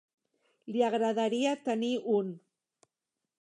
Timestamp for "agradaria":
0.87-1.53